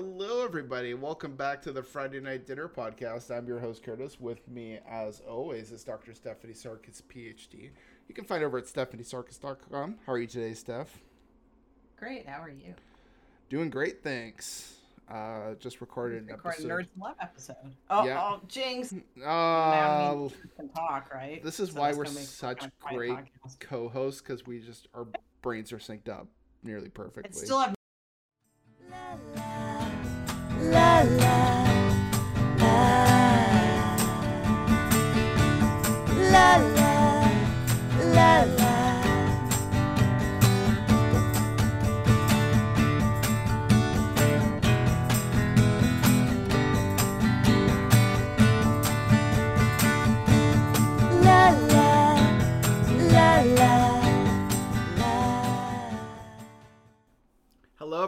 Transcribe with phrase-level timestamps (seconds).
[0.00, 0.94] Hello, everybody.
[0.94, 3.36] Welcome back to the Friday Night Dinner Podcast.
[3.36, 4.20] I'm your host, Kurtis.
[4.20, 6.14] With me, as always, is Dr.
[6.14, 7.70] Stephanie Sarkis, PhD.
[8.06, 9.96] You can find her over at stephaniesarkis.com.
[10.06, 11.00] How are you today, Steph?
[11.96, 12.28] Great.
[12.28, 12.74] How are you?
[13.50, 14.74] Doing great, thanks.
[15.10, 16.84] Uh, just recorded an Recording episode.
[16.96, 17.56] Nerds Love episode.
[17.90, 18.20] Oh, Yeah.
[18.22, 18.94] oh, jinx.
[19.16, 21.42] now Uh, we can talk, right?
[21.42, 23.18] this is So why we're gonna make for such kind of quiet great
[23.58, 25.08] co-hosts because we just our
[25.42, 26.28] brains are synced up
[26.62, 27.30] nearly perfectly.
[27.30, 27.74] It still have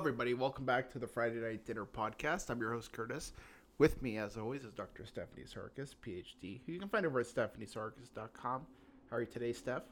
[0.00, 0.32] everybody.
[0.32, 2.48] Welcome back to the Friday Night Dinner Podcast.
[2.48, 3.32] I'm your host, Kurtis.
[3.77, 5.04] With me, as always, is Dr.
[5.04, 8.66] Stephanie Sarkis, PhD, who you can find over at stephaniesarkis.com.
[9.10, 9.83] How are you today, Steph?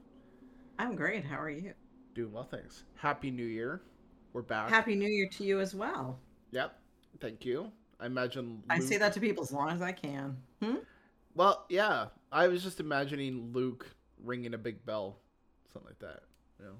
[0.78, 1.26] I'm great.
[1.26, 1.74] How are you?
[2.14, 2.84] Doing well, thanks.
[2.94, 3.82] Happy New Year.
[4.32, 4.70] We're back.
[4.70, 6.18] Happy New Year to you as well.
[6.52, 6.78] Yep.
[7.20, 7.70] Thank you.
[8.00, 8.62] I imagine.
[8.70, 10.38] I say that to people as long as I can.
[10.62, 10.76] Hmm?
[11.34, 12.06] Well, yeah.
[12.32, 13.86] I was just imagining Luke
[14.24, 15.18] ringing a big bell,
[15.70, 16.22] something like that.
[16.58, 16.72] You know?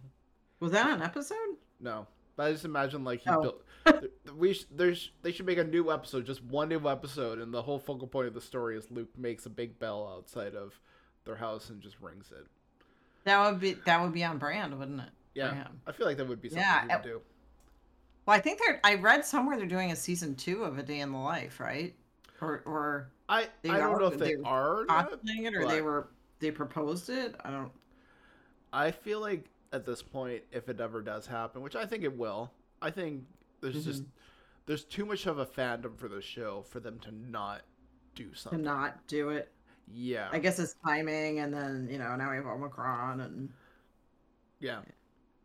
[0.60, 1.36] Was that an episode?
[1.78, 2.06] No,
[2.38, 3.42] but I just imagine like he Oh.
[3.42, 3.64] built.
[4.36, 7.60] we sh- there's they should make a new episode, just one new episode, and the
[7.62, 10.78] whole focal point of the story is Luke makes a big bell outside of
[11.24, 12.46] their house and just rings it.
[13.24, 15.10] That would be that would be on brand, wouldn't it?
[15.34, 15.66] Yeah.
[15.86, 17.20] I feel like that would be something Yeah, would do.
[18.26, 18.80] Well, I think they're.
[18.84, 21.94] I read somewhere they're doing a season two of A Day in the Life, right?
[22.42, 24.84] Or or I I don't are- know if they, they are.
[24.86, 26.08] not, it, or they were
[26.40, 27.34] they proposed it.
[27.42, 27.72] I don't.
[28.72, 32.16] I feel like at this point, if it ever does happen, which I think it
[32.16, 33.24] will, I think
[33.60, 34.10] there's just Mm-hmm.
[34.66, 37.62] there's too much of a fandom for the show for them to not
[38.14, 38.60] do something.
[38.60, 39.52] To not do it.
[39.86, 43.50] yeah, I guess it's timing, and then you know now we have Omicron, and
[44.60, 44.80] yeah.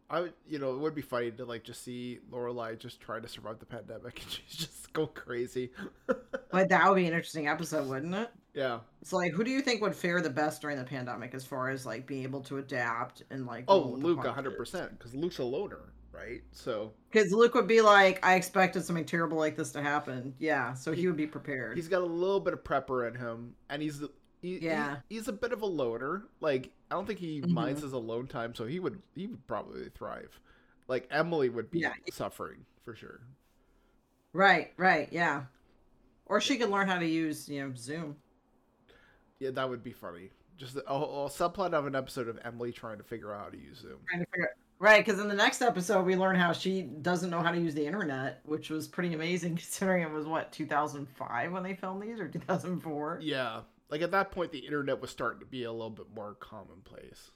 [0.10, 3.20] I would, you know, it would be funny to like just see Lorelai just try
[3.20, 5.72] to survive the pandemic and she's just go crazy.
[6.52, 8.30] but that would be an interesting episode, wouldn't it?
[8.54, 8.80] Yeah.
[9.02, 11.70] It's like who do you think would fare the best during the pandemic as far
[11.70, 15.44] as like being able to adapt and like Oh, Luke, hundred percent, because Luke's a
[15.44, 16.42] loner, right?
[16.52, 20.34] So Because Luke would be like, I expected something terrible like this to happen.
[20.40, 21.76] Yeah, so he would be prepared.
[21.78, 24.02] he's got a little bit of prepper in him, and he's
[24.42, 24.98] he, Yeah.
[25.10, 26.24] he- he's a bit of a loner.
[26.42, 27.50] Like I don't think he Mhm.
[27.50, 30.40] minds his alone time, so he would he would probably thrive.
[30.88, 31.94] Like Emily would be Yeah.
[32.12, 33.22] suffering for sure.
[34.34, 35.46] Right, right, yeah.
[36.26, 38.18] Or she could learn how to use you know Zoom.
[39.44, 40.30] Yeah, that would be funny.
[40.56, 43.58] Just a, a, subplot of an episode of Emily trying to figure out how to
[43.58, 43.98] use Zoom.
[44.08, 44.50] Trying to figure
[44.80, 47.74] Right, because in the next episode we learn how she doesn't know how to use
[47.74, 52.20] the internet, which was pretty amazing considering it was what 2005 when they filmed these
[52.20, 53.20] or 2004.
[53.22, 56.36] Yeah, like at that point, the internet was starting to be a little bit more
[56.40, 57.32] commonplace.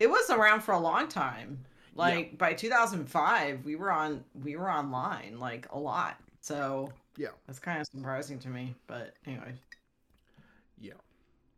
[0.00, 1.64] It was around for a long time.
[1.94, 6.18] Like by 2005, we were on we were online like a lot.
[6.40, 8.74] So Yeah, that's kind of surprising to me.
[8.86, 9.75] But anyway, yeah,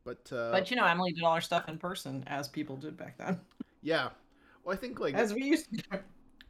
[0.09, 2.97] but uh, but you know, Emily did all her stuff in person as people did
[2.97, 3.41] back then,
[3.83, 4.09] yeah.
[4.65, 5.77] Well, I think like as we used to.
[5.77, 5.99] do.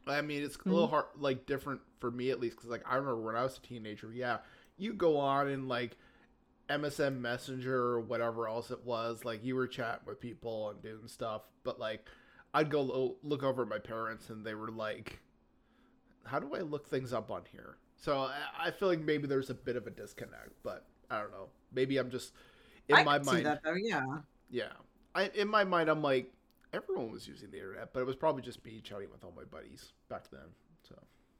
[0.07, 2.95] I mean, it's a little hard, like different for me at least, because like I
[2.95, 4.11] remember when I was a teenager.
[4.13, 4.37] Yeah,
[4.77, 5.97] you go on and like
[6.69, 11.07] MSN Messenger or whatever else it was, like you were chatting with people and doing
[11.07, 11.41] stuff.
[11.63, 12.05] But like,
[12.53, 15.19] I'd go lo- look over at my parents, and they were like,
[16.23, 19.49] "How do I look things up on here?" So I, I feel like maybe there's
[19.49, 21.49] a bit of a disconnect, but I don't know.
[21.73, 22.31] Maybe I'm just
[22.89, 23.45] in I my mind.
[23.45, 23.73] that though.
[23.75, 24.19] Yeah.
[24.49, 24.73] Yeah.
[25.15, 26.31] I in my mind I'm like
[26.73, 29.43] everyone was using the internet, but it was probably just me chatting with all my
[29.45, 30.53] buddies back then.
[30.87, 30.95] So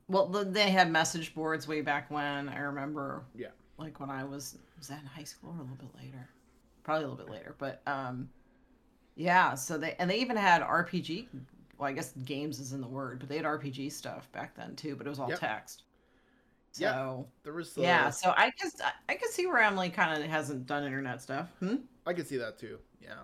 [0.08, 2.50] Well, they had message boards way back when.
[2.50, 3.50] I remember, yeah.
[3.78, 6.30] like when I was was that in high school or a little bit later,
[6.84, 7.56] probably a little bit later.
[7.58, 8.30] But um,
[9.16, 9.56] yeah.
[9.56, 11.28] So they and they even had RPG.
[11.78, 14.76] Well, I guess games is in the word, but they had RPG stuff back then
[14.76, 14.96] too.
[14.96, 15.40] But it was all Yep.
[15.40, 15.84] text.
[16.78, 16.92] Yeah.
[16.94, 18.10] So There was the, yeah.
[18.10, 18.76] So I guess
[19.08, 21.50] I could see where Emily kind of hasn't done internet stuff.
[21.60, 21.78] Hmm?
[22.06, 22.80] I can see that too.
[23.02, 23.22] Yeah.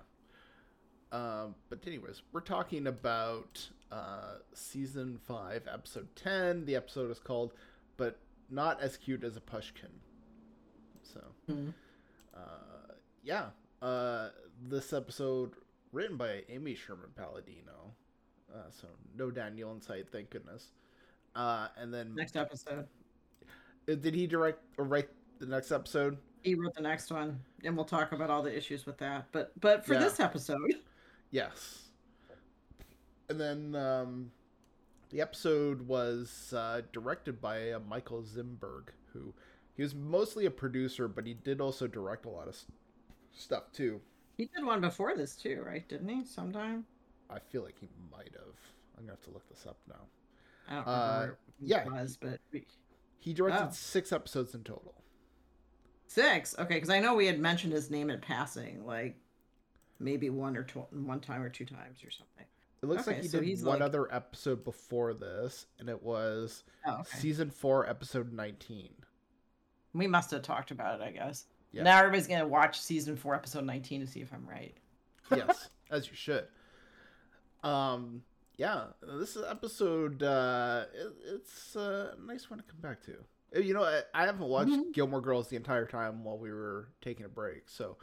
[1.11, 6.65] Um, but anyways, we're talking about uh, season five, episode ten.
[6.65, 7.53] The episode is called
[7.97, 8.17] "But
[8.49, 9.91] Not as Cute as a Pushkin."
[11.03, 11.73] So, Mhm.
[12.33, 12.93] uh,
[13.23, 13.49] yeah,
[13.81, 14.29] uh,
[14.61, 15.53] this episode
[15.93, 17.93] written by Amy Sherman Palladino.
[18.53, 20.71] Uh, so no Daniel inside, thank goodness.
[21.35, 22.87] Uh, and then Next episode.
[23.89, 25.09] Uh, did he direct or write
[25.39, 26.17] the next episode?
[26.43, 29.25] He wrote the next one, and we'll talk about all the issues with that.
[29.31, 29.99] But but for Yeah.
[30.01, 30.75] this episode,
[31.31, 31.89] Yes.
[33.29, 34.31] And then um
[35.09, 39.33] the episode was uh, directed by uh, Michael Zinberg, who
[39.75, 42.65] he was mostly a producer, but he did also direct a lot of s-
[43.31, 44.01] stuff too.
[44.35, 45.87] He did one before this too, right?
[45.87, 46.25] Didn't he?
[46.25, 46.85] Sometime.
[47.29, 48.55] I feel like he might have.
[48.97, 50.01] I'm gonna have to look this up now.
[50.67, 50.91] I don't Uh,
[51.21, 51.85] remember who yeah.
[51.85, 52.39] it was, but
[53.19, 53.71] He directed Oh.
[53.71, 54.93] six episodes in total.
[56.07, 56.55] six.
[56.57, 59.17] Okay, because I know we had mentioned his name in passing, like
[59.99, 62.45] maybe one or two, one time or two times or something.
[62.81, 66.63] It looks like he so did one like- other episode before this, and it was
[66.85, 67.17] Oh, okay.
[67.17, 68.93] season four, episode 19.
[69.93, 71.45] We must have talked about it, I guess.
[71.71, 71.83] Yeah.
[71.83, 74.77] Now everybody's gonna watch season four, episode nineteen, to see if I'm right.
[75.35, 76.47] yes, as you should.
[77.63, 78.23] Um,
[78.57, 78.85] yeah,
[79.19, 80.23] this is episode.
[80.23, 83.13] Uh, it, it's a nice one to come back to.
[83.55, 84.93] Uh, You know, I, I haven't watched Mhm.
[84.93, 87.97] Gilmore Girls the entire time while we were taking a break, so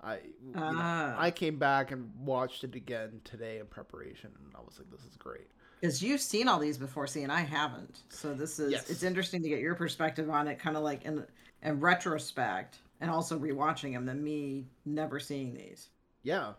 [0.00, 1.16] I, know, Ah.
[1.18, 5.04] I came back and watched it again today in preparation, and I was like, "This
[5.04, 5.50] is great."
[5.80, 8.02] Because you've seen all these before, see, and I haven't.
[8.08, 8.90] So this is Yes.
[8.90, 11.26] it's interesting to get your perspective on it, kind of like in
[11.62, 15.90] in retrospect, and also rewatching them than me never seeing these.
[16.22, 16.54] Yeah.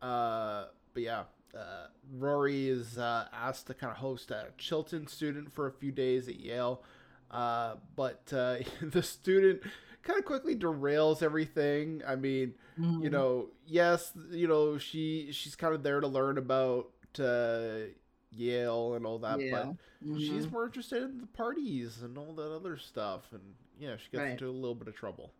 [0.00, 1.24] Uh, but yeah,
[1.56, 1.86] uh,
[2.18, 6.28] Rory is uh, asked to kind of host a Chilton student for a few days
[6.28, 6.82] at Yale.
[7.30, 9.62] Uh, but uh, the student
[10.02, 12.02] kind of quickly derails everything.
[12.06, 13.12] I mean, you Mhm.
[13.12, 17.88] know, yes, you know, she she's kind of there to learn about uh,
[18.30, 19.72] Yale and all that, Yeah.
[20.02, 20.52] but she's Mhm.
[20.52, 23.32] more interested in the parties and all that other stuff.
[23.32, 24.30] And yeah, she gets Right.
[24.32, 25.32] into a little bit of trouble,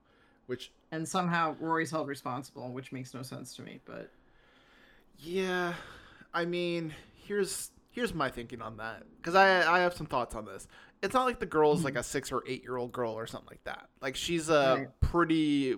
[0.46, 3.80] which and somehow Rory's held responsible, which makes no sense to me.
[3.86, 4.10] But
[5.18, 5.74] Yeah,
[6.34, 10.44] I mean, here's here's my thinking on that because I I have some thoughts on
[10.44, 10.66] this.
[11.02, 13.48] It's not like the girl's like a six or eight year old girl or something
[13.50, 13.88] like that.
[14.00, 15.00] Like she's a Right.
[15.00, 15.76] pretty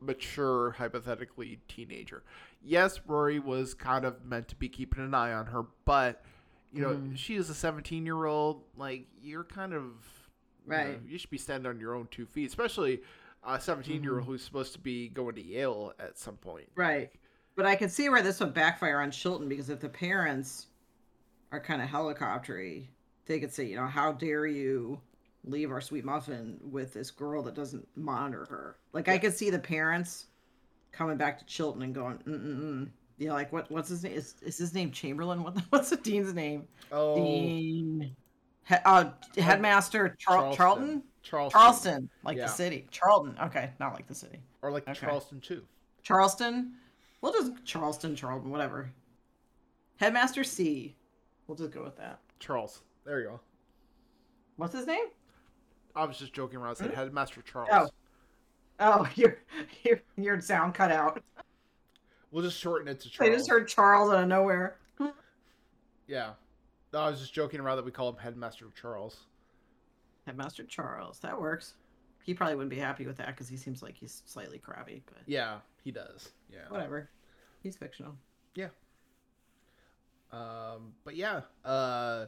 [0.00, 2.22] mature, hypothetically teenager.
[2.64, 6.24] Yes, Rory was kind of meant to be keeping an eye on her, but
[6.72, 7.16] you know Mhm.
[7.16, 8.64] she is a seventeen year old.
[8.76, 9.84] Like you're kind of
[10.64, 11.00] you know, Right.
[11.08, 13.02] you should be standing on your own two feet, especially
[13.44, 14.26] a seventeen year old Mhm.
[14.26, 16.70] who's supposed to be going to Yale at some point.
[16.76, 17.10] right,
[17.56, 20.66] but I can see where this would backfire on Chilton because if the parents
[21.50, 22.86] are kind of helicoptery,
[23.26, 25.00] they could say, you know, how dare you
[25.44, 28.76] leave our sweet muffin with this girl that doesn't monitor her?
[28.92, 30.26] Like I could see the parents
[30.92, 32.88] coming back to Chilton and going, mm mm mm.
[33.18, 33.70] You know, like what?
[33.70, 34.14] What's his name?
[34.14, 35.44] Is, is his name Chamberlain?
[35.44, 35.56] What?
[35.70, 36.66] What's the dean's name?
[36.90, 38.16] Oh, Dean.
[38.68, 41.02] He, uh, headmaster Char- Charlton.
[41.22, 41.60] Charleston.
[41.60, 42.46] Charleston, like Yeah.
[42.46, 42.88] the city.
[42.90, 43.36] Charlton.
[43.40, 44.40] Okay, not like the city.
[44.60, 44.98] Or like Okay.
[44.98, 45.62] Charleston too.
[46.02, 46.72] Charleston.
[47.22, 48.90] We'll just Charleston, Charlton, whatever.
[49.96, 50.94] Headmaster C.
[51.46, 52.18] We'll just go with that.
[52.40, 52.82] Charles.
[53.06, 53.40] There you go.
[54.56, 55.06] What's his name?
[55.96, 56.72] I was just joking around.
[56.72, 56.96] I said Hmm?
[56.96, 57.70] Headmaster Charles.
[57.72, 57.88] Oh.
[58.80, 59.38] Oh, your
[59.84, 61.22] your your sound cut out.
[62.30, 63.32] We'll just shorten it to Charles.
[63.32, 64.76] I just heard Charles out of nowhere.
[66.08, 66.32] Yeah.
[66.92, 69.24] No, I was just joking around that we call him Headmaster Charles.
[70.26, 71.20] Headmaster Charles.
[71.20, 71.74] That works.
[72.24, 75.18] He probably wouldn't be happy with that because he seems like he's slightly crabby, but
[75.26, 76.30] Yeah, he does.
[76.52, 76.68] Yeah.
[76.68, 77.08] whatever.
[77.62, 78.14] He's fictional.
[78.54, 78.68] Yeah.
[80.32, 82.26] Um, but yeah, uh,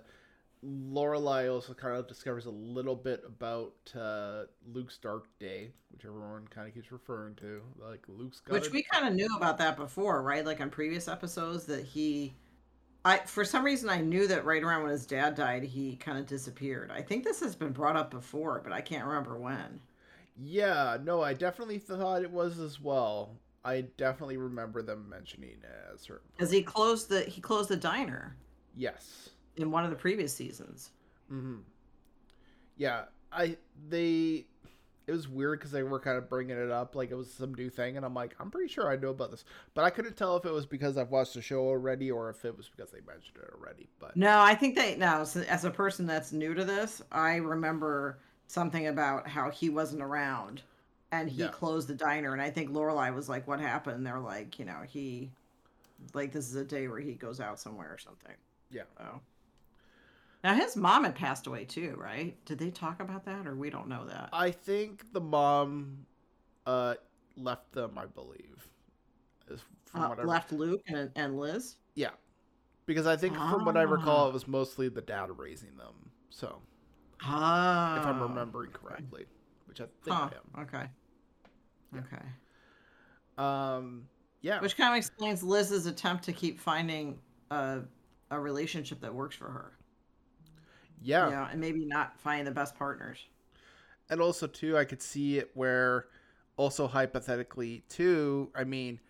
[0.65, 6.47] Lorelai also kind of discovers a little bit about uh, Luke's dark day, which everyone
[6.49, 7.63] kind of keeps referring to.
[7.79, 10.45] Like Luke's got Which a- we kind of knew about that before, right?
[10.45, 12.35] Like on previous episodes that he
[13.05, 16.19] I for some reason I knew that right around when his dad died, he kind
[16.19, 16.91] of disappeared.
[16.91, 19.81] I think this has been brought up before, but I can't remember when.
[20.37, 23.37] Yeah, no, I definitely thought it was as well.
[23.65, 27.69] I definitely remember them mentioning it at a certain Cuz he closed the he closed
[27.71, 28.37] the diner
[28.77, 29.31] Yes.
[29.57, 30.91] in one of the previous seasons.
[31.31, 31.57] Mm hmm
[32.77, 33.57] Yeah, I
[33.89, 34.47] they
[35.07, 37.55] it was weird because they were kind of bringing it up like it was some
[37.55, 39.45] new thing, and I'm like, I'm pretty sure I know about this,
[39.75, 42.45] but I couldn't tell if it was because I've watched the show already or if
[42.45, 43.89] it was because they mentioned it already.
[43.99, 45.25] But No, I think they no.
[45.25, 50.03] So as a person that's new to this, I remember something about how he wasn't
[50.03, 50.63] around,
[51.13, 51.49] and he Yeah.
[51.49, 52.33] closed the diner.
[52.33, 55.31] And I think Lorelai was like, "What happened?" They're like, you know, he,
[56.15, 58.35] like, this is a day where he goes out somewhere or something.
[58.71, 58.83] Yeah.
[58.99, 59.21] Oh.
[60.45, 62.37] Now his mom had passed away too, right?
[62.45, 64.29] Did they talk about that, or we don't know that?
[64.31, 66.05] I think the mom
[66.67, 66.95] uh
[67.37, 68.69] left them, I believe,
[69.87, 71.77] from Uh, left Luke and and Liz.
[71.95, 72.11] Yeah,
[72.85, 74.29] because I think from what I recall, Ah.
[74.29, 76.11] it was mostly the dad raising them.
[76.29, 76.61] So
[77.23, 79.25] Ah, if I'm remembering correctly,
[79.65, 80.29] which I think Huh.
[80.55, 80.91] I Okay.
[81.95, 82.01] Yeah.
[82.01, 82.27] Okay.
[83.39, 84.09] Um,
[84.43, 87.19] yeah, Which kind of explains Liz's attempt to keep finding
[87.51, 87.83] a
[88.31, 89.79] a relationship that works for her.
[91.05, 93.19] Yeah, You know, and maybe not find the best partners.
[94.11, 96.07] and also too, I could see it where,
[96.57, 98.51] also hypothetically too.
[98.55, 99.01] I mean,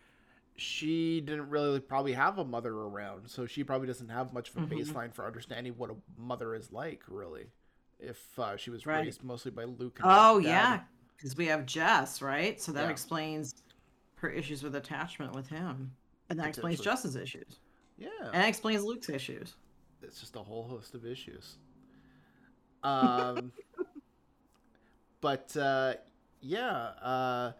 [0.57, 4.57] she didn't really probably have a mother around, so she probably doesn't have much of
[4.57, 4.69] a Mhm.
[4.69, 7.47] baseline for understanding what a mother is like, really.
[7.99, 9.05] If uh, she was Right.
[9.05, 9.99] raised mostly by Luke.
[10.01, 10.83] And Oh yeah,
[11.17, 12.61] because we have Jess, right?
[12.61, 12.91] So that Yeah.
[12.91, 13.55] explains
[14.17, 15.97] her issues with attachment with him,
[16.31, 17.61] and that explains Jess's issues,
[17.99, 18.09] yeah.
[18.33, 19.55] and it explains Luke's issues.
[20.03, 21.57] it's just a whole host of issues.
[22.85, 23.51] Um,
[25.21, 25.95] but uh,
[26.41, 26.71] yeah,
[27.03, 27.53] uh,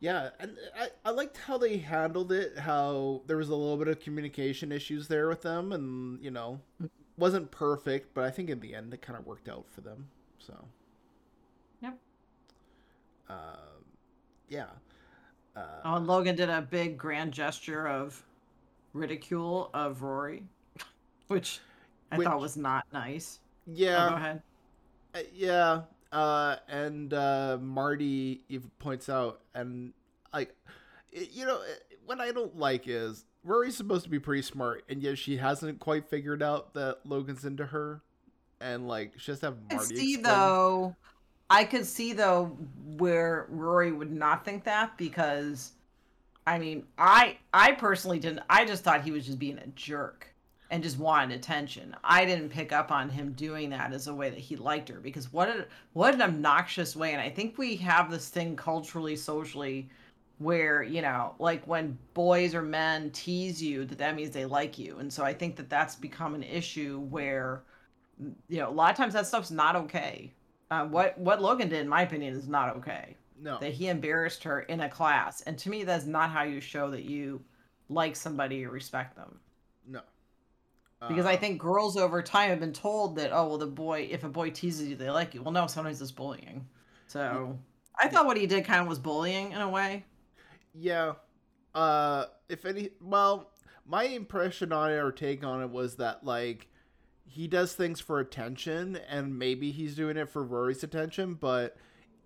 [0.00, 2.58] yeah, and I, I liked how they handled it.
[2.58, 6.60] How there was a little bit of communication issues there with them, and you know,
[7.16, 10.08] wasn't perfect, but I think in the end it kind of worked out for them.
[10.38, 10.54] So,
[11.80, 11.96] Yep.
[13.30, 13.36] Um,
[14.48, 14.66] yeah.
[15.54, 18.20] Uh, Oh, and Logan did a big grand gesture of
[18.94, 20.42] ridicule of Rory,
[21.28, 21.60] which
[22.10, 23.38] I Which- thought was not nice.
[23.66, 24.06] Yeah.
[24.06, 24.42] Oh, go ahead.
[25.14, 25.80] Uh, yeah,
[26.12, 29.92] uh, and uh, Marty even points out, and
[30.32, 30.54] like,
[31.12, 31.60] you know,
[32.06, 35.80] what I don't like is Rory's supposed to be pretty smart, and yet she hasn't
[35.80, 38.00] quite figured out that Logan's into her,
[38.60, 39.96] and like she has to have I Marty.
[39.96, 40.96] see explain- though.
[41.50, 42.56] I could see though
[42.96, 45.72] where Rory would not think that because,
[46.46, 48.40] I mean, I I personally didn't.
[48.48, 50.31] I just thought he was just being a jerk
[50.72, 51.94] and just wanted attention.
[52.02, 55.00] I didn't pick up on him doing that as a way that he liked her
[55.00, 57.12] because what a what an obnoxious way.
[57.12, 59.90] And I think we have this thing culturally, socially,
[60.38, 64.78] where you know, like when boys or men tease you, that that means they like
[64.78, 64.96] you.
[64.98, 67.64] And so I think that that's become an issue where
[68.48, 70.32] you know, a lot of times that stuff's not okay.
[70.70, 73.14] Uh, what what Logan did, in my opinion, is not okay.
[73.38, 76.60] No, That he embarrassed her in a class, and to me, that's not how you
[76.60, 77.42] show that you
[77.90, 79.38] like somebody or respect them.
[79.86, 80.00] no.
[81.08, 84.08] Because I Uh, think girls over time have been told that, oh well, the boy,
[84.10, 85.42] if a boy teases you, they like you.
[85.42, 86.68] Well, no, sometimes it's bullying.
[87.06, 87.58] So
[88.00, 90.04] I thought what he did kind of was bullying in a way.
[90.74, 91.14] Yeah.
[91.74, 93.50] Uh if any well,
[93.86, 96.68] my impression on it or take on it was that like
[97.24, 101.76] he does things for attention and maybe he's doing it for Rory's attention, but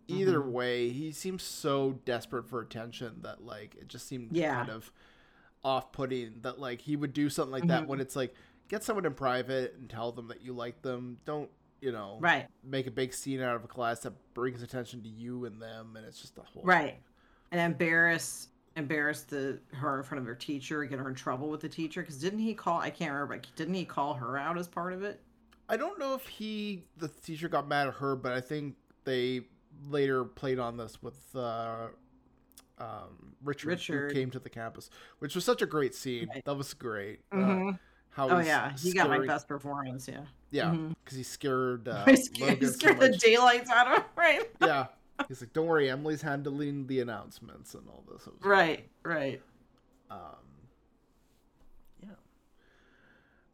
[0.08, 0.42] either Mhm.
[0.42, 4.54] way, he seems so desperate for attention that like it just seemed Yeah.
[4.54, 4.92] kind of
[5.64, 7.88] off-putting that like he would do something like that Mhm.
[7.88, 8.34] when it's like
[8.68, 11.18] get someone in private and tell them that you like them.
[11.24, 15.02] Don't, you know, Right, make a big scene out of a class that brings attention
[15.02, 16.98] to you and them and it's just a whole right,
[17.52, 21.60] and embarrass embarrass the her in front of her teacher, get her in trouble with
[21.60, 22.02] the teacher.
[22.02, 22.78] Because didn't he call?
[22.78, 23.36] I can't remember.
[23.38, 25.20] But didn't he call her out as part of it?
[25.68, 29.42] I don't know if he the teacher got mad at her, but I think they
[29.88, 31.86] later played on this with uh,
[32.78, 34.10] um, Richard, Richard.
[34.12, 36.28] who came to the campus, which was such a great scene.
[36.28, 36.44] Right.
[36.44, 37.20] That was great.
[37.32, 37.78] Uh, Mhm.
[38.16, 40.08] How Oh yeah, he got my best performance.
[40.08, 40.22] Yeah.
[40.50, 40.70] Yeah,
[41.04, 44.42] because he scared uh, He scared, so the daylights out of him, right?
[44.62, 44.86] yeah,
[45.28, 49.42] he's like, "Don't worry, Emily's handling the announcements and all this." It was Right, right.
[50.10, 50.18] Um,
[52.00, 52.08] yeah.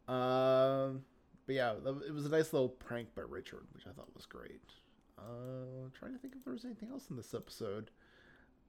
[0.07, 1.03] Um,
[1.45, 1.73] but yeah,
[2.07, 4.61] it was a nice little prank by Richard, which I thought was great.
[5.17, 7.91] Uh, trying to think if there was anything else in this episode,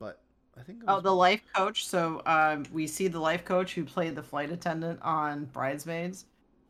[0.01, 0.23] but
[0.59, 0.83] I think.
[0.83, 1.87] it Oh, the life coach.
[1.87, 6.27] So um, we see the life coach who played the flight attendant on Bridesmaids.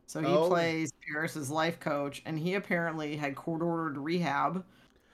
[0.07, 0.47] So he Oh.
[0.47, 4.63] plays Paris's life coach, and he apparently had court ordered rehab,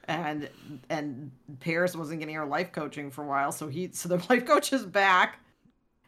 [0.06, 0.50] and
[0.90, 3.52] and Paris wasn't getting her life coaching for a while.
[3.52, 5.40] So he so the life coach is back,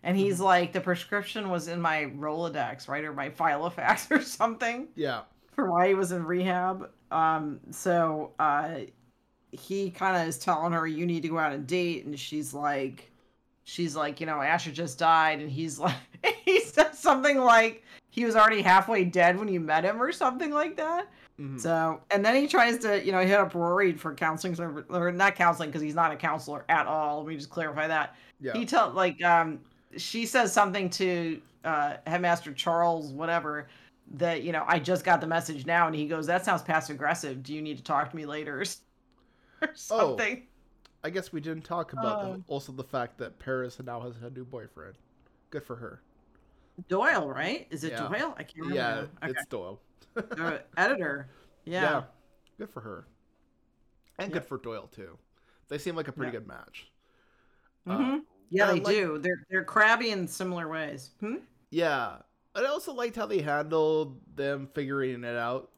[0.03, 0.43] and he's Mm-hmm.
[0.43, 4.89] like, the prescription was in my Rolodex, right, or my Filofax or something.
[4.95, 5.23] Yeah.
[5.53, 6.89] for why he was in rehab.
[7.11, 8.79] Um, so uh,
[9.59, 12.53] he kind of is telling her, "You need to go out and date," and she's
[12.53, 13.11] like,
[13.63, 15.95] "She's like, you know, Asher just died," and he's like,
[16.45, 20.51] he says something like he was already halfway dead when you met him, or something
[20.51, 21.07] like that.
[21.39, 21.59] mhm.
[21.59, 25.11] So, and then he tries to, you know, hit up Rory for counseling, service, or
[25.11, 27.19] not counseling because he's not a counselor at all.
[27.19, 28.53] Let me just clarify that yeah.
[28.53, 29.59] he tell like um
[29.97, 33.67] she says something to uh headmaster charles whatever
[34.11, 36.95] that you know i just got the message now and he goes that sounds passive
[36.95, 38.63] aggressive do you need to talk to me later
[39.69, 40.47] or something
[41.05, 44.15] I guess we didn't talk about the, Um, also the fact that Paris now has
[44.23, 44.95] a new boyfriend.
[45.49, 46.01] Good for her.
[46.87, 48.07] doyle right is it Yeah.
[48.07, 49.31] doyle i can't remember Yeah, okay.
[49.37, 49.79] it's Doyle.
[50.17, 51.29] Uh, editor
[51.65, 52.03] yeah,
[52.57, 53.07] Good for her.
[54.19, 55.17] And good for Doyle too.
[55.69, 56.39] They seem like a pretty Yeah.
[56.39, 56.87] good match.
[57.85, 61.37] hmm Uh, yeah they like- do they're they're crabby in similar ways hmm?
[61.71, 62.17] Yeah.
[62.55, 65.71] I also liked how they handled them figuring it out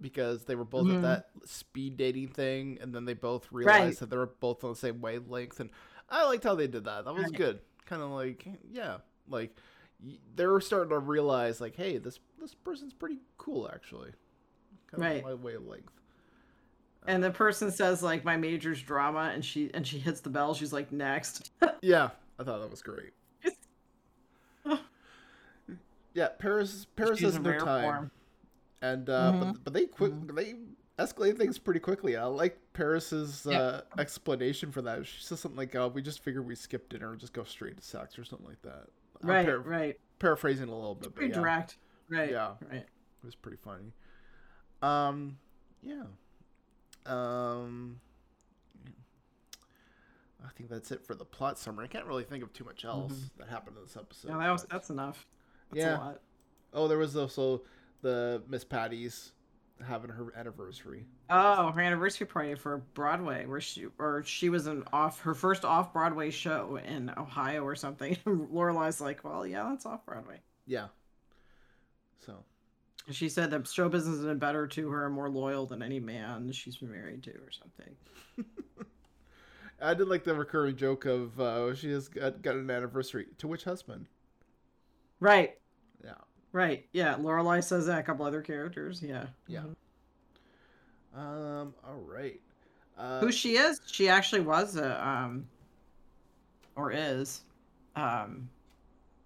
[0.00, 0.96] because they were both Mhm.
[0.96, 3.96] at that speed dating thing and then they both realized Right.
[3.98, 5.70] that they were both on the same wavelength and
[6.08, 7.04] I liked how they did that.
[7.04, 7.32] That was Right.
[7.34, 7.60] good.
[7.86, 9.56] Kind of like yeah, like
[10.36, 14.12] they were starting to realize like hey, this this person's pretty cool actually.
[14.88, 15.16] Kind Right.
[15.18, 15.90] of my wavelength.
[17.06, 20.52] and the person says like my major's drama and she and she hits the bell
[20.54, 21.50] she's like next
[21.82, 22.10] Yeah.
[22.38, 23.12] I thought that was great.
[26.14, 28.10] yeah, Paris Paris She's has no time, form.
[28.82, 29.40] And uh, Mhm.
[29.54, 30.34] but but they quick Mhm.
[30.36, 30.54] they
[31.02, 32.16] escalate things pretty quickly.
[32.16, 33.58] I like Paris's Yeah.
[33.60, 35.06] uh, explanation for that.
[35.06, 37.76] She says something like, uh, "We just figured we skipped dinner and just go straight
[37.76, 38.88] to sex" or something like that.
[39.22, 40.00] Right, par- right.
[40.18, 41.78] paraphrasing a little bit, but Pretty yeah, direct.
[42.08, 42.30] Right.
[42.30, 42.54] Yeah.
[42.70, 42.82] Right.
[42.82, 43.92] it was pretty funny.
[44.82, 45.38] Um,
[45.82, 46.04] yeah.
[47.06, 48.00] Um,
[50.44, 51.84] I think that's it for the plot summary.
[51.84, 54.28] I can't really think of too much else that happened in this episode.
[54.28, 54.40] Mm-hmm.
[54.40, 55.26] Yeah, that was that's enough.
[55.70, 55.96] That's Yeah.
[55.96, 56.20] a lot.
[56.72, 57.62] Oh, there was also
[58.02, 59.32] the Miss Patty's
[59.86, 61.06] having her anniversary.
[61.30, 65.64] Oh, her anniversary party for Broadway, where she or she was an off her first
[65.64, 68.16] off Broadway show in Ohio or something.
[68.26, 70.40] Lorelai's like, well, yeah, that's off Broadway.
[70.66, 70.88] Yeah.
[72.18, 72.44] So
[73.10, 76.52] She said that show business has been better to her, more loyal than any man
[76.52, 77.96] she's been married to, or something.
[79.80, 83.26] I did like the recurring joke of uh, she has got, got an anniversary.
[83.38, 84.06] To which husband?
[85.20, 85.58] Right.
[86.52, 87.14] Right, yeah.
[87.16, 87.98] Lorelai says that.
[87.98, 89.26] A couple other characters, yeah.
[89.46, 89.62] Yeah.
[91.16, 91.18] Mhm.
[91.18, 91.74] Um.
[91.86, 92.40] All right.
[92.96, 93.80] Uh, Who she is?
[93.86, 95.46] She actually was a um,
[96.76, 97.42] or is,
[97.96, 98.48] um,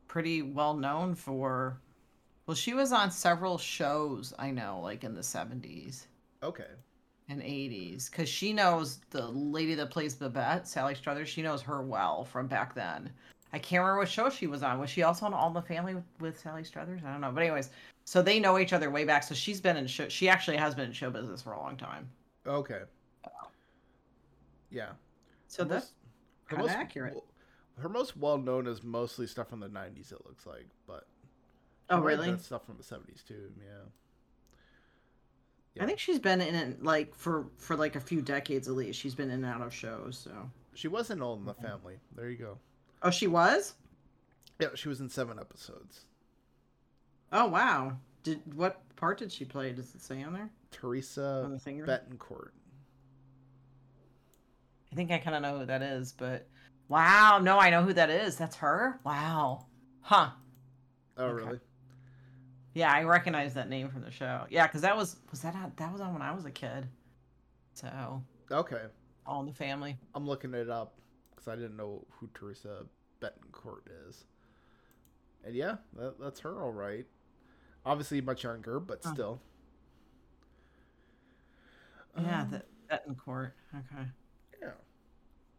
[0.08, 1.78] pretty well known for.
[2.46, 4.34] Well, she was on several shows.
[4.38, 6.08] I know, like in the seventies.
[6.42, 6.66] okay.
[7.28, 11.28] and 80s because she knows the lady that plays Babette, Sally Struthers.
[11.28, 13.10] She knows her well from back then.
[13.52, 14.78] I can't remember what show she was on.
[14.80, 17.02] Was she also on All in the Family with, with Sally Struthers?
[17.06, 17.30] I don't know.
[17.30, 17.70] But anyways,
[18.04, 19.22] so they know each other way back.
[19.24, 20.08] So she's been in show.
[20.08, 22.08] She actually has been in show business for a long time.
[22.46, 22.80] Okay.
[24.70, 24.90] Yeah.
[25.48, 25.92] So Her that's
[26.48, 27.22] kind of most- accurate.
[27.78, 30.12] Her most well known is mostly stuff from the '90s.
[30.12, 31.06] It looks like, but
[31.90, 32.38] Oh, she might have really?
[32.38, 33.50] stuff from the '70s too.
[33.58, 33.84] Yeah.
[35.82, 38.98] I think she's been in it like for for like a few decades at least.
[39.00, 40.18] She's been in and out of shows.
[40.22, 41.98] So She was in All in the Family.
[42.14, 42.58] There you go.
[43.02, 43.74] Oh, she was.
[44.60, 46.04] Yeah, she was in seven episodes.
[47.32, 47.96] Oh wow.
[48.22, 49.72] Did what part did she play?
[49.72, 51.58] Does it say on there Teresa on the?
[51.58, 52.50] Betancourt.
[54.92, 56.46] I think I kind of know who that is, but
[56.88, 58.36] wow, no, I know who that is.
[58.36, 59.00] That's her.
[59.04, 59.66] Wow,
[60.02, 60.30] huh?
[61.16, 61.44] Oh, Okay.
[61.44, 61.60] really?
[62.74, 64.44] Yeah, I recognize that name from the show.
[64.50, 66.86] Yeah, because that was was that on, that was on when I was a kid.
[67.74, 68.82] So Okay.
[69.26, 69.98] all in the family.
[70.14, 70.94] I'm looking it up
[71.42, 72.84] because I didn't know who Teresa
[73.20, 74.24] Betancourt is.
[75.44, 77.06] And yeah, that, that's her, all right.
[77.84, 79.12] Obviously much younger, but Oh.
[79.12, 79.40] still.
[82.16, 83.52] Yeah, Um, that Betancourt.
[83.74, 84.06] Okay.
[84.60, 84.68] yeah.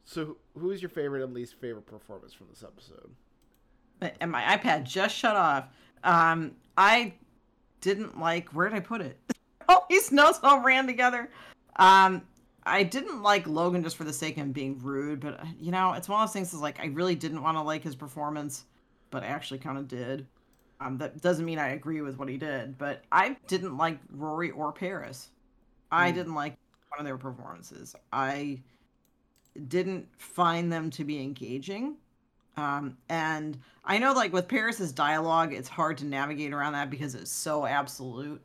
[0.06, 3.10] So, who is your favorite and least favorite performance from this episode?
[4.20, 5.66] And my iPad just shut off.
[6.04, 7.14] Um, I
[7.82, 8.50] didn't like.
[8.50, 9.18] Where did I put it?
[9.70, 11.30] All these notes all ran together.
[11.78, 12.22] Um,
[12.66, 15.72] I didn't like Logan just for the sake of him being rude, but uh, you
[15.72, 16.54] know, it's one of those things.
[16.54, 18.66] Is like I really didn't want to like his performance,
[19.12, 20.28] but I actually kind of did.
[20.80, 24.52] Um, that doesn't mean I agree with what he did, but I didn't like Rory
[24.52, 25.30] or Paris.
[25.92, 26.16] I Mm.
[26.16, 26.58] didn't like
[26.90, 27.96] one of their performances.
[28.12, 28.62] I
[29.68, 31.98] didn't find them to be engaging.
[32.58, 37.16] Um, and I know, like with Paris's dialogue, it's hard to navigate around that because
[37.16, 38.42] it's so absolute.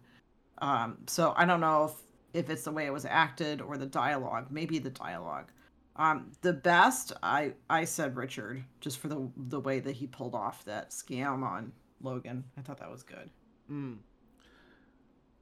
[0.60, 1.92] Um, so I don't know if
[2.32, 4.48] if it's the way it was acted or the dialogue.
[4.50, 5.50] Maybe the dialogue.
[5.96, 10.34] Um, the best, I I said Richard, just for the the way that he pulled
[10.34, 12.44] off that scam on Logan.
[12.56, 13.30] I thought that was good.
[13.70, 13.98] Mm.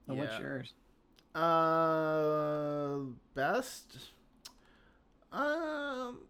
[0.07, 0.72] So What's yours?
[1.35, 2.99] Uh,
[3.35, 3.99] best.
[5.33, 6.20] Um,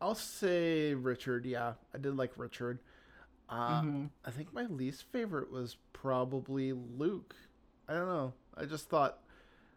[0.00, 1.44] I'll say Richard.
[1.46, 2.78] Yeah, I did like Richard.
[3.48, 4.10] Uh, Mhm.
[4.24, 7.34] I think my least favorite was probably Luke.
[7.88, 8.34] I don't know.
[8.56, 9.22] I just thought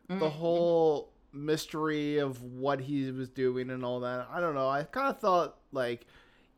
[0.10, 0.32] the Mm.
[0.32, 4.28] whole mystery of what he was doing and all that.
[4.32, 4.68] I don't know.
[4.68, 6.06] I kind of thought like,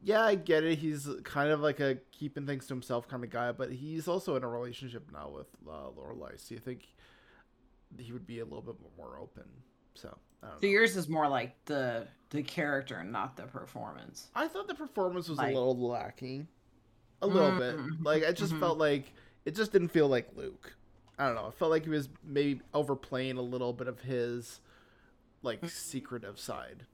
[0.02, 0.80] yeah, I get it.
[0.80, 4.36] He's kind of like a keeping things to himself kind of guy, but he's also
[4.38, 6.40] in a relationship now with uh, Lorelai.
[6.40, 6.88] So you think
[8.00, 9.44] he would be a little bit more open?
[9.96, 10.72] So I don't So know.
[10.72, 14.30] yours is more like the the character and not the performance.
[14.34, 16.48] I thought the performance was Like- a little lacking,
[17.22, 17.76] a little bit.
[17.76, 18.60] Mhm, Like I just mhm.
[18.62, 19.12] felt like
[19.44, 20.74] it just didn't feel like Luke.
[21.22, 21.46] I don't know.
[21.48, 24.60] I felt like he was maybe overplaying a little bit of his
[25.44, 26.86] like secretive side.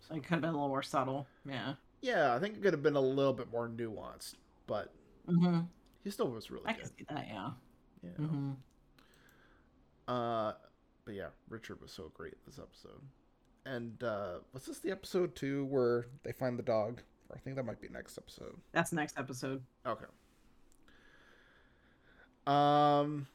[0.00, 1.26] So it could have been a little more subtle.
[1.48, 1.74] Yeah.
[2.02, 4.34] Yeah, I think it could have been a little bit more nuanced,
[4.66, 4.92] but
[5.28, 5.60] Mm-hmm.
[6.02, 6.80] he still was really I good.
[6.80, 7.26] can see that.
[7.28, 7.50] Yeah.
[8.02, 8.10] Yeah.
[8.18, 8.50] Mm-hmm.
[10.08, 10.52] Uh,
[11.04, 13.00] but yeah, Richard was so great this episode.
[13.66, 17.02] And uh, was this the episode two where they find the dog?
[17.28, 18.56] Or I think that might be next episode.
[18.72, 19.62] That's next episode.
[19.86, 20.06] Okay.
[22.46, 23.26] Um,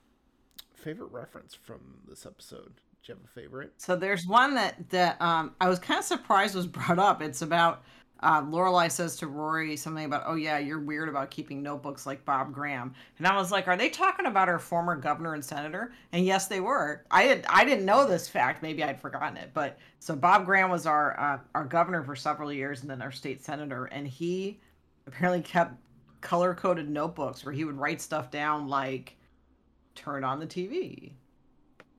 [0.86, 2.74] favorite reference from this episode?
[3.04, 3.74] Do you have a favorite?
[3.78, 7.22] So there's one that that um I was kind of surprised was brought up.
[7.22, 7.84] It's about
[8.22, 12.24] uh, Lorelai says to Rory something about, "Oh yeah, you're weird about keeping notebooks like
[12.24, 15.92] Bob Graham." And I was like, "Are they talking about our former governor and senator?"
[16.14, 17.04] And yes, they were.
[17.12, 18.64] I had I didn't know this fact.
[18.64, 19.52] Maybe I'd forgotten it.
[19.54, 23.12] But so Bob Graham was our uh, our governor for several years, and then our
[23.12, 24.60] state senator, and he
[25.08, 25.76] apparently kept
[26.22, 29.16] color coded notebooks where he would write stuff down like,
[29.96, 31.14] "Turn on the TV."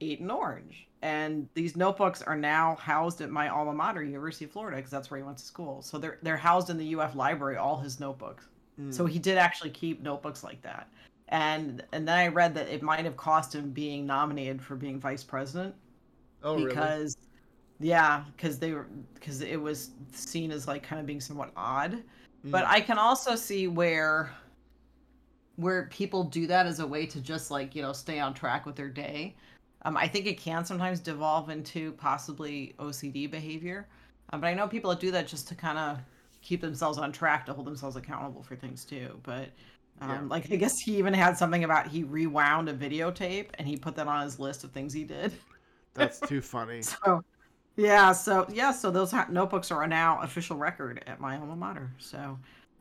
[0.01, 0.87] eat an orange.
[1.03, 5.11] And these notebooks are now housed at my alma mater, University of Florida, because that's
[5.11, 5.83] where he went to school.
[5.83, 8.49] So they're they're housed in the UF library, all his notebooks.
[8.91, 10.89] So he did actually keep notebooks like that.
[11.29, 15.01] And and then I read that it might have cost him being nominated for being
[15.01, 15.75] vice president
[16.43, 16.69] oh, really?
[16.69, 17.17] because
[17.81, 22.03] yeah, because they were because it was seen as like kind of being somewhat odd.
[22.45, 22.69] But Mm.
[22.69, 24.31] I can also see where
[25.57, 28.67] where people do that as a way to just like you know stay on track
[28.67, 29.37] with their day.
[29.83, 33.89] Um, I think it can sometimes devolve into possibly OCD behavior,
[34.31, 36.01] um, but I know people that do that just to kind of
[36.43, 39.21] keep themselves on track to hold themselves accountable for things too.
[39.23, 39.51] But
[40.01, 40.29] um, Yeah.
[40.29, 43.97] like I guess he even had something about he rewound a videotape and he put
[43.97, 45.33] that on his list of things he did.
[45.95, 46.89] That's too funny.
[47.05, 47.25] So,
[47.77, 51.93] yeah, so yeah, so those ha- notebooks are now official record at my alma mater.
[51.99, 52.39] So,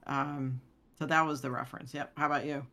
[0.08, 0.62] um,
[0.98, 1.94] so that was the reference.
[1.94, 2.12] Yep.
[2.18, 2.66] How about you?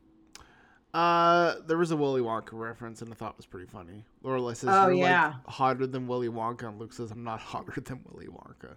[0.95, 4.05] Uh, there was a Willy Wonka reference, and I thought it was pretty funny.
[4.23, 5.29] Lorelai says, Oh, yeah.
[5.29, 8.75] like hotter than Willy Wonka," and Luke says, "I'm not hotter than Willy Wonka."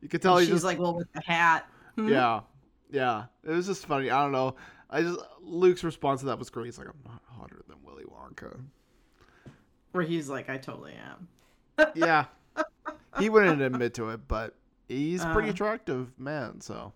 [0.00, 1.66] You could tell And he she's just like, well, with the hat.
[1.96, 2.08] Hmm?
[2.08, 2.40] yeah,
[2.90, 3.24] yeah.
[3.42, 4.08] It was just funny.
[4.10, 4.54] I don't know.
[4.88, 6.66] I just Luke's response to that was great.
[6.66, 8.56] He's like, "I'm not hotter than Willy Wonka."
[9.92, 11.28] Where he's like, I totally am.
[11.96, 12.26] Yeah,
[13.18, 14.54] he wouldn't admit to it, but
[14.88, 15.52] he's a pretty Uh.
[15.52, 16.60] attractive man.
[16.60, 16.92] So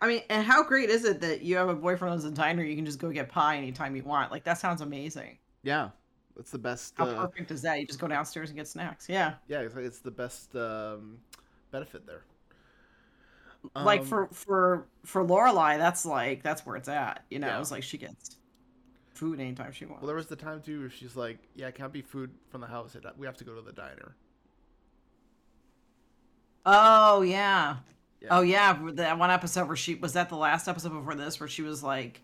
[0.00, 2.62] I mean, and how great is it that you have a boyfriend who's a diner?
[2.64, 4.30] You can just go get pie anytime you want.
[4.30, 5.38] Like that sounds amazing.
[5.62, 5.90] yeah,
[6.36, 6.94] that's the best.
[6.96, 7.80] How Uh, perfect is that?
[7.80, 9.08] You just go downstairs and get snacks.
[9.08, 9.34] Yeah.
[9.48, 11.18] yeah, it's, like, it's the best um,
[11.70, 12.24] benefit there.
[13.74, 17.24] like Um, for for for Lorelai, that's like that's where it's at.
[17.30, 17.60] You know, Yeah.
[17.60, 18.36] it's like she gets
[19.14, 20.02] food anytime she wants.
[20.02, 22.60] Well, there was the time too where she's like, "Yeah, it can't be food from
[22.60, 22.96] the house.
[23.18, 24.16] We have to go to the diner."
[26.64, 27.78] Oh yeah.
[28.20, 28.28] Yeah.
[28.32, 31.48] Oh yeah, that one episode where she was that the last episode before this where
[31.48, 32.20] she was like,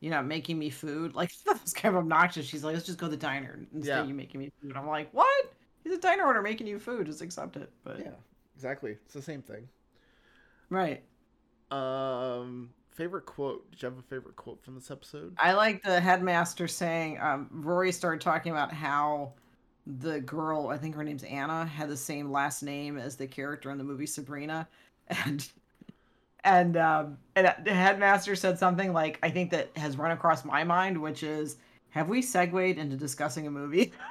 [0.00, 1.14] you know, making me food.
[1.16, 2.46] Like that was kind of obnoxious.
[2.46, 4.00] She's like, let's just go to the diner instead Yeah.
[4.02, 4.70] of you making me food.
[4.70, 5.52] And I'm like, what?
[5.84, 7.06] He's a diner owner making you food.
[7.06, 7.70] Just accept it.
[7.82, 8.10] But Yeah,
[8.54, 8.92] exactly.
[9.04, 9.68] It's the same thing.
[10.70, 11.02] right.
[11.70, 13.70] Um, favorite quote?
[13.70, 15.34] Did you have a favorite quote from this episode?
[15.38, 19.32] I like the headmaster saying, um, Rory started talking about how
[19.86, 23.70] the girl, I think her name's Anna, had the same last name as the character
[23.70, 24.68] in the movie Sabrina.
[25.24, 25.48] And
[26.44, 30.64] and um and the headmaster said something like I think that has run across my
[30.64, 31.56] mind, which is
[31.90, 33.92] have we segued into discussing a movie?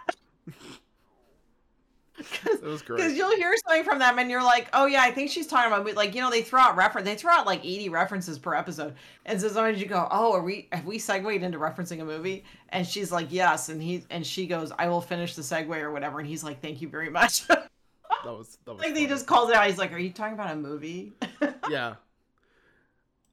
[2.97, 5.71] Because you'll hear something from them and you're like, oh yeah, I think she's talking
[5.71, 8.53] about like you know they throw out reference they throw out like 80 references per
[8.53, 12.05] episode, and so sometimes you go, oh, are we have we segued into referencing a
[12.05, 12.43] movie?
[12.69, 15.91] And she's like, yes, and he and she goes, I will finish the segue or
[15.91, 17.43] whatever, and he's like, thank you very much.
[18.23, 19.67] That was that was like he just calls it out.
[19.67, 21.13] He's like, are you talking about a movie?
[21.69, 21.95] yeah,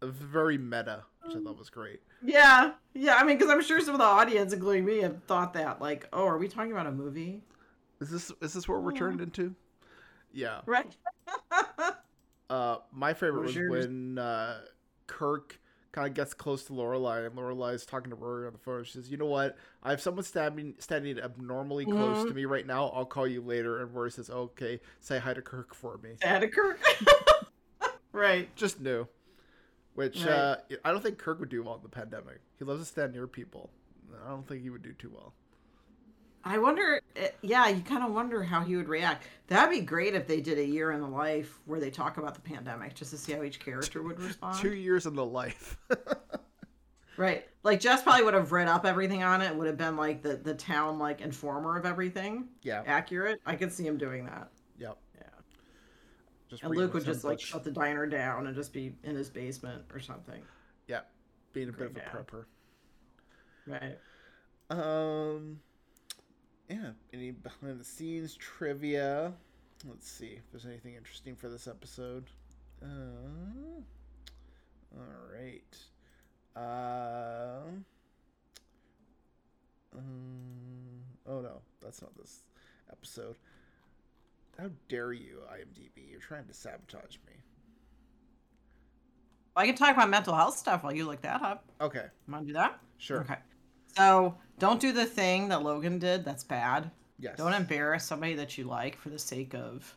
[0.03, 2.01] very meta, which I thought was great.
[2.22, 3.16] yeah, yeah.
[3.16, 6.09] I mean, because I'm sure some of the audience, including me, have thought that like,
[6.12, 7.42] oh, are we talking about a movie?
[8.01, 9.55] Is this is this what we're turned into?
[10.33, 10.61] Yeah.
[10.66, 10.96] Right.
[12.51, 14.61] Uh, my favorite was was when uh,
[15.07, 15.61] Kirk
[15.98, 18.84] kind of gets close to Lorelai, and Lorelai's talking to Rory on the phone.
[18.84, 19.56] She says, "You know what?
[19.82, 22.28] I have someone standing standing abnormally close Mhm.
[22.28, 22.87] to me right now.
[22.90, 26.46] I'll call you later." And Rory says, "Okay, say hi to Kirk for me." Santa
[26.48, 26.78] Kirk.
[28.12, 28.54] right.
[28.56, 29.08] Just new,
[29.94, 30.28] Which Right.
[30.30, 32.38] uh, I don't think Kirk would do well in the pandemic.
[32.56, 33.70] He loves to stand near people.
[34.24, 35.34] I don't think he would do too well.
[36.44, 39.27] I wonder, eh, yeah, you kind of wonder how he would react.
[39.48, 42.35] That'd be great if they did a year in the life where they talk about
[42.35, 44.59] the pandemic just to see how each character would respond.
[44.59, 45.77] Two years in the life.
[47.18, 47.48] Right.
[47.64, 50.37] Like Jess probably would have read up everything on it, would have been like the,
[50.37, 52.46] the town like informer of everything.
[52.62, 52.85] yeah.
[52.87, 53.40] Accurate.
[53.44, 54.48] I could see him doing that.
[54.79, 54.96] Yep.
[55.16, 55.22] Yeah.
[56.48, 59.29] Just And Luke would just like shut the diner down and just be in his
[59.29, 60.40] basement or something.
[60.87, 61.01] Yeah.
[61.53, 62.12] Being a bit of a dad.
[62.12, 62.44] prepper.
[63.66, 63.98] Right.
[64.70, 65.59] Um,
[66.68, 66.90] yeah.
[67.12, 69.33] Any behind the scenes trivia?
[69.88, 72.24] Let's see if there's anything interesting for this episode.
[72.83, 72.87] Uh,
[74.96, 75.04] all
[75.35, 75.76] right.
[76.57, 77.61] Uh,
[79.96, 82.40] um, oh no, that's not this
[82.90, 83.37] episode.
[84.59, 86.11] How dare you, IMDb?
[86.11, 87.35] You're trying to sabotage me.
[89.54, 91.64] I can talk about mental health stuff while you look that up.
[91.81, 92.78] Okay, Want to do that?
[92.98, 93.20] sure.
[93.20, 93.37] Okay.
[93.96, 96.24] So don't do the thing that Logan did.
[96.24, 96.90] That's bad.
[97.18, 97.37] Yes.
[97.37, 99.94] Don't embarrass somebody that you like for the sake of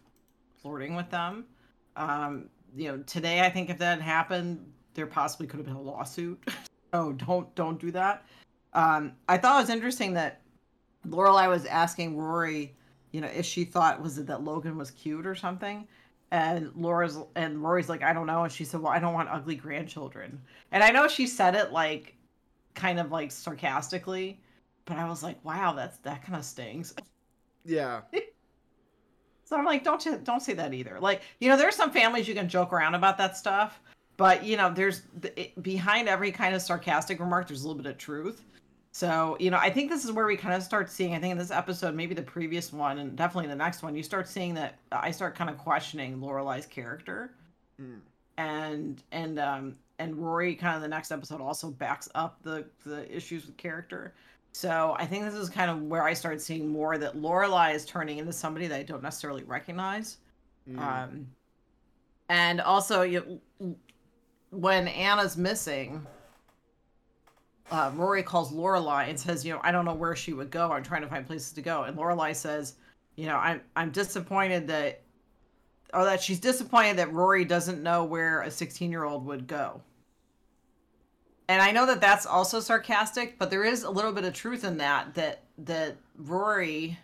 [0.61, 1.45] flirting with them.
[1.95, 5.75] Um, you know, today I think if that had happened, there possibly could have been
[5.75, 6.41] a lawsuit.
[6.93, 8.25] so don't don't do that.
[8.73, 10.41] Um, I thought it was interesting that
[11.07, 12.73] Lorelai was asking Rory,
[13.11, 15.87] you know, if she thought was it that Logan was cute or something.
[16.31, 18.43] And Laura's and Rory's like, I don't know.
[18.43, 20.41] And she said, Well, I don't want ugly grandchildren.
[20.71, 22.15] And I know she said it like
[22.73, 24.39] kind of like sarcastically,
[24.85, 26.93] but I was like, wow, that's that kind of stings.
[27.63, 28.01] Yeah.
[29.43, 30.99] So I'm like, don't you- don't say that either.
[30.99, 33.79] Like, you know, there's some families you can joke around about that stuff,
[34.17, 35.03] but you know, there's
[35.35, 38.43] it, behind every kind of sarcastic remark, there's a little bit of truth.
[38.93, 41.13] So, you know, I think this is where we kind of start seeing.
[41.13, 44.03] I think in this episode, maybe the previous one, and definitely the next one, you
[44.03, 47.33] start seeing that I start kind of questioning Lorelai's character,
[47.79, 47.99] Mm.
[48.37, 53.09] and and um and Rory kind of the next episode also backs up the the
[53.15, 54.13] issues with character.
[54.53, 57.85] So I think this is kind of where I started seeing more that Lorelai is
[57.85, 60.17] turning into somebody that I don't necessarily recognize.
[60.69, 60.79] Mm.
[60.79, 61.27] Um,
[62.27, 63.39] and also, you,
[64.49, 66.05] when Anna's missing,
[67.71, 70.71] uh, Rory calls Lorelai and says, "You know, I don't know where she would go.
[70.71, 72.75] I'm trying to find places to go." And Lorelai says,
[73.15, 75.01] "You know, I'm I'm disappointed that,
[75.93, 79.81] or that she's disappointed that Rory doesn't know where a 16 year old would go."
[81.51, 84.63] And I know that that's also sarcastic, but there is a little bit of truth
[84.63, 85.13] in that.
[85.15, 86.97] That that Rory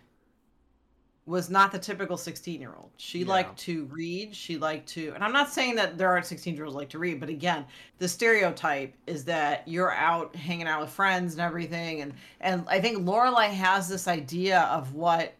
[1.26, 2.88] was not the typical 16 year old.
[2.96, 3.26] She Yeah.
[3.28, 4.34] liked to read.
[4.34, 6.98] She liked to, and I'm not saying that there aren't 16 year olds like to
[6.98, 7.66] read, but again,
[7.98, 12.00] the stereotype is that you're out hanging out with friends and everything.
[12.00, 15.34] And, and I think Lorelai has this idea of what,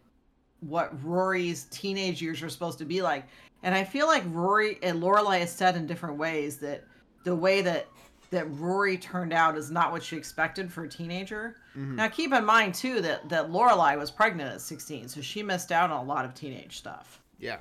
[0.61, 3.25] what Rory's teenage years are supposed to be like.
[3.63, 6.85] And I feel like Rory and Lorelai has said in different ways that
[7.25, 7.87] the way that,
[8.31, 11.57] that Rory turned out is not what she expected for a teenager.
[11.77, 11.95] Mhm.
[11.95, 15.73] Now keep in mind too that that Lorelai was pregnant at 16, so she missed
[15.73, 17.21] out on a lot of teenage stuff.
[17.39, 17.59] Yeah.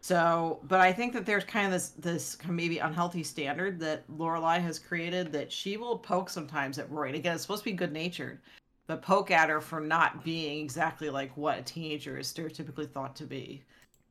[0.00, 3.80] So, but I think that there's kind of this this kind of maybe unhealthy standard
[3.80, 7.08] that Lorelai has created that she will poke sometimes at Rory.
[7.10, 8.40] And again, it's supposed to be good natured,
[8.86, 13.16] but poke at her for not being exactly like what a teenager is stereotypically thought
[13.16, 13.62] to be.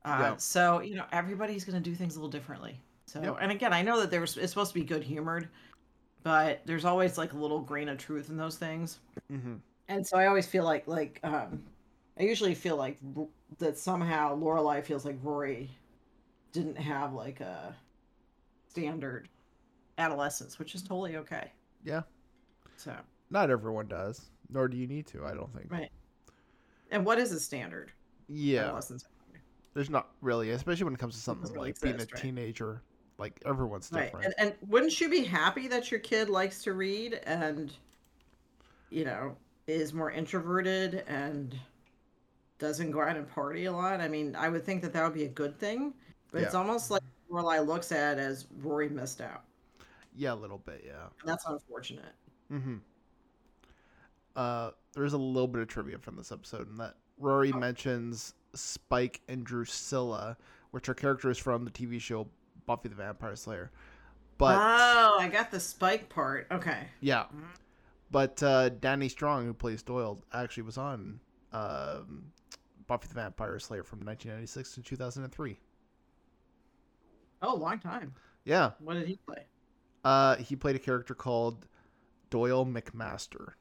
[0.04, 0.36] Uh, Yeah.
[0.38, 2.80] So you know everybody's going to do things a little differently.
[3.14, 3.38] So, Yep.
[3.42, 5.48] and again, I know that there's it's supposed to be good humored,
[6.24, 9.00] but there's always like a little grain of truth in those things
[9.32, 9.56] Mm-hmm.
[9.88, 11.62] and so I always feel like like um,
[12.20, 12.98] I usually feel like
[13.60, 15.70] that somehow Lorelai feels like Rory
[16.54, 17.76] didn't have like a
[18.68, 19.30] standard
[20.00, 21.52] adolescence, which is totally okay.
[21.84, 22.02] Yeah.
[22.78, 22.96] So,
[23.30, 25.24] Not everyone does, nor do you need to.
[25.26, 25.72] I don't think.
[25.72, 25.92] Right.
[26.90, 27.92] and what is a standard
[28.28, 28.64] Yeah.
[28.66, 29.06] adolescence?
[29.76, 32.16] There's not really, especially when it comes to something Doesn't really like being a right?
[32.16, 32.82] teenager.
[33.18, 34.26] Like everyone's Right, different.
[34.26, 37.72] and, and wouldn't you be happy that your kid likes to read and
[38.90, 39.36] you know
[39.68, 41.56] is more introverted and
[42.60, 44.02] doesn't go out and party a lot?
[44.02, 45.94] I mean, I would think that that would be a good thing,
[46.32, 49.44] but it's almost like Lorelai looks at it as Rory missed out.
[50.16, 50.84] yeah, a little bit.
[50.86, 51.08] Yeah.
[51.22, 52.14] And that's unfortunate.
[52.52, 52.78] Mm-hmm.
[54.36, 57.58] Uh, there's a little bit of trivia from this episode, in that Rory Oh.
[57.60, 60.38] mentions Spike and Drusilla,
[60.72, 62.28] which are characters from the TV show
[62.66, 63.72] Buffy the Vampire Slayer.
[64.38, 66.48] But oh, I got the spike part.
[66.52, 66.88] Okay.
[67.02, 67.26] yeah,
[68.12, 71.20] but uh, Danny Strong, who plays Doyle, actually was on
[71.52, 72.26] um,
[72.88, 75.60] Buffy the Vampire Slayer from 1996 to 2003.
[77.42, 78.14] Oh, long time.
[78.46, 79.46] Yeah, What did he play?
[80.04, 81.68] uh, he played a character called
[82.30, 83.54] Doyle McMaster.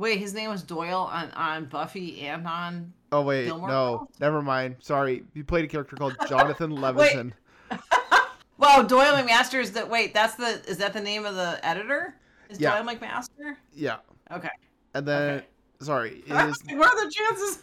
[0.00, 2.90] Wait, his name was Doyle on on Buffy and on.
[3.12, 4.08] Oh wait, Gilmore no, Girls?
[4.18, 4.76] never mind.
[4.80, 7.32] Sorry, he played a character called Jonathan Levinson.
[8.56, 9.88] Well, Doyle McMaster is that.
[9.88, 10.60] Wait, that's the.
[10.68, 12.14] Is that the name of the editor?
[12.50, 12.82] Is Yeah.
[12.82, 13.56] Doyle McMaster?
[13.72, 13.96] Yeah,
[14.30, 14.50] Okay.
[14.92, 15.46] and then Okay.
[15.80, 17.58] sorry, I his was like, what are the chances?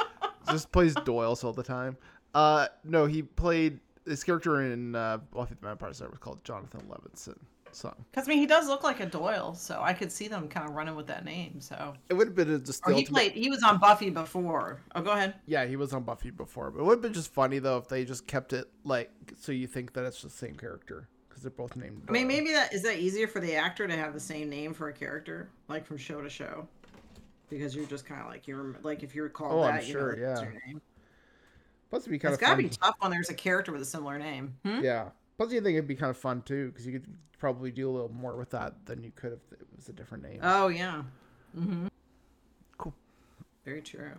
[0.50, 1.98] just plays Doyle all the time.
[2.34, 6.80] Uh, no, he played his character in uh, Buffy the Vampire Slayer was called Jonathan
[6.88, 7.36] Levinson.
[7.72, 10.48] So Because I mean, he does look like a Doyle, so I could see them
[10.48, 11.60] kind of running with that name.
[11.60, 13.32] So, it would have been a just or he ultimate- played.
[13.32, 14.80] He was on Buffy before.
[14.94, 15.34] Oh, go ahead.
[15.46, 17.88] Yeah, he was on Buffy before, but it would have been just funny though if
[17.88, 21.50] they just kept it like so you think that it's the same character because they're
[21.50, 22.02] both named.
[22.08, 24.74] I mean, maybe that is that easier for the actor to have the same name
[24.74, 26.66] for a character, like from show to show,
[27.50, 29.94] because you're just kind of like you're like if you recall Oh, I'm that, you
[29.94, 30.42] know, that's yeah.
[30.42, 30.80] your name.
[31.90, 32.68] Plus, it'd be kind It's of gotta fun.
[32.68, 34.54] be tough when there's a character with a similar name.
[34.64, 34.80] Hmm?
[34.84, 35.08] Yeah.
[35.38, 37.06] Plus, you think it'd be kind of fun too because you could
[37.38, 40.22] probably do a little more with that than you could if it was a different
[40.24, 40.40] name.
[40.42, 41.02] Oh yeah.
[41.56, 41.86] Mm-hmm.
[42.76, 42.92] Cool.
[43.64, 44.10] Very true.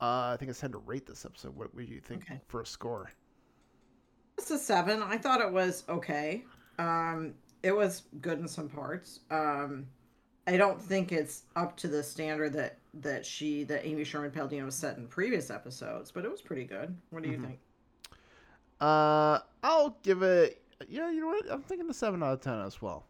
[0.00, 1.56] Uh, I think it's time to rate this episode.
[1.56, 2.40] What would you think Okay.
[2.46, 3.10] for a score?
[4.36, 5.02] It's a seven.
[5.02, 6.44] I thought it was okay.
[6.78, 9.20] Um, it was good in some parts.
[9.30, 9.86] Um,
[10.46, 14.70] I don't think it's up to the standard that that she that Amy Sherman Palladino
[14.70, 16.94] set in previous episodes, but it was pretty good.
[17.10, 17.46] What do you Mhm.
[17.46, 17.58] think?
[18.80, 20.62] Uh, I'll give it.
[20.88, 21.50] Yeah, you know what?
[21.50, 23.06] I'm thinking a seven out of ten as well.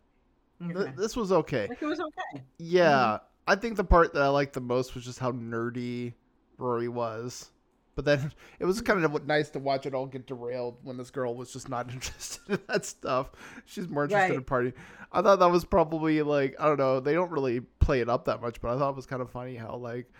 [0.60, 1.66] Th- this was okay.
[1.68, 2.42] Like it was okay.
[2.58, 6.14] Yeah, I think the part that I liked the most was just how nerdy
[6.56, 7.50] Rory was.
[7.94, 11.10] But then it was kind of nice to watch it all get derailed when this
[11.10, 13.30] girl was just not interested in that stuff.
[13.66, 14.46] She's more interested in Right.
[14.46, 14.72] partying.
[15.12, 17.00] I thought that was probably like I don't know.
[17.00, 19.30] They don't really play it up that much, but I thought it was kind of
[19.30, 20.10] funny how like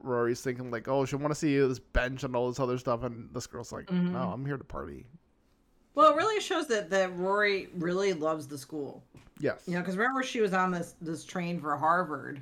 [0.00, 3.02] Rory's thinking like, oh, she want to see this bench and all this other stuff,
[3.02, 4.12] and this girl's like, Mhm.
[4.12, 5.06] no, I'm here to party.
[5.94, 9.02] Well, it really shows that that Rory really loves the school.
[9.40, 9.64] Yes.
[9.66, 12.40] You know, because remember she was on this this train for Harvard,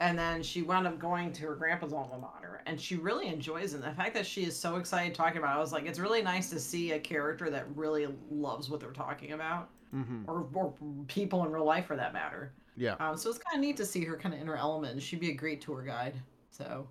[0.00, 3.74] and then she wound up going to her grandpa's alma mater, and she really enjoys
[3.74, 3.82] it.
[3.82, 5.98] And the fact that she is so excited talking about, it, I was like, it's
[5.98, 10.46] really nice to see a character that really loves what they're talking about, hmm or
[10.54, 10.72] or
[11.08, 12.52] people in real life for that matter.
[12.78, 12.94] Yeah.
[13.00, 14.92] Um, so it's kind of neat to see her kind of in her element.
[14.94, 16.14] and She'd be a great tour guide.
[16.50, 16.88] So,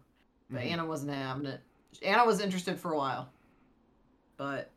[0.49, 0.71] but Mhm.
[0.71, 1.61] Anna wasn't having it.
[2.03, 3.29] Anna was interested for a while,
[4.37, 4.69] but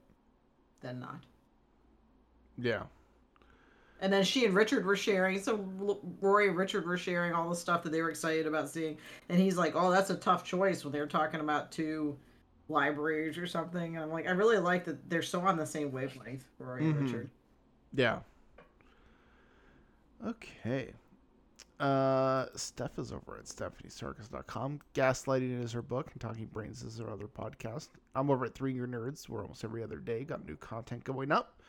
[0.81, 1.21] then not.
[2.57, 2.85] Yeah.
[4.01, 5.41] And then she and Richard were sharing.
[5.41, 5.57] So
[6.21, 8.97] Rory and Richard were sharing all the stuff that they were excited about seeing.
[9.29, 12.17] And he's like, "Oh, that's a tough choice." When they were talking about two
[12.69, 15.91] libraries or something, and I'm like, I really like that they're so on the same
[15.91, 16.91] wavelength, Rory Mhm.
[16.91, 17.31] and Richard.
[17.93, 18.21] Yeah.
[20.25, 20.93] Okay.
[21.81, 24.81] Uh, Steph is over at stephaniesarkis.com.
[24.95, 27.89] Gaslighting is her book, and Talking Brains is her other podcast.
[28.15, 31.31] I'm over at Three Angry Nerds, where almost every other day got new content going
[31.31, 31.61] up.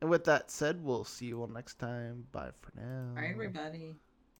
[0.00, 2.26] And with that said, we'll see you all next time.
[2.32, 3.20] Bye for now.
[3.20, 3.96] Right, everybody.